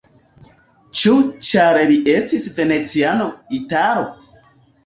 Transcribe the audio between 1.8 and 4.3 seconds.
li estis veneciano, italo?